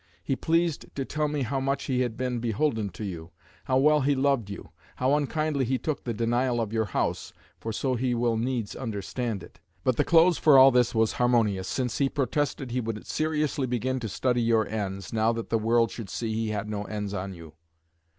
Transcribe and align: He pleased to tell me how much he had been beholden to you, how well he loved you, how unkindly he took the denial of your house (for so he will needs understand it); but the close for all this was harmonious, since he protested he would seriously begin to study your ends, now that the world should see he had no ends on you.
He 0.23 0.35
pleased 0.35 0.87
to 0.95 1.05
tell 1.05 1.27
me 1.27 1.43
how 1.43 1.59
much 1.59 1.83
he 1.83 1.99
had 2.01 2.17
been 2.17 2.39
beholden 2.39 2.89
to 2.89 3.05
you, 3.05 3.29
how 3.65 3.77
well 3.77 4.01
he 4.01 4.15
loved 4.15 4.49
you, 4.49 4.71
how 4.95 5.13
unkindly 5.13 5.63
he 5.63 5.77
took 5.77 6.03
the 6.05 6.11
denial 6.15 6.59
of 6.59 6.73
your 6.73 6.85
house 6.85 7.33
(for 7.59 7.71
so 7.71 7.93
he 7.93 8.15
will 8.15 8.35
needs 8.35 8.75
understand 8.75 9.43
it); 9.43 9.59
but 9.83 9.97
the 9.97 10.03
close 10.03 10.39
for 10.39 10.57
all 10.57 10.71
this 10.71 10.95
was 10.95 11.11
harmonious, 11.11 11.67
since 11.67 11.99
he 11.99 12.09
protested 12.09 12.71
he 12.71 12.81
would 12.81 13.05
seriously 13.05 13.67
begin 13.67 13.99
to 13.99 14.09
study 14.09 14.41
your 14.41 14.67
ends, 14.67 15.13
now 15.13 15.31
that 15.33 15.51
the 15.51 15.59
world 15.59 15.91
should 15.91 16.09
see 16.09 16.33
he 16.33 16.49
had 16.49 16.67
no 16.67 16.85
ends 16.85 17.13
on 17.13 17.31
you. 17.35 17.53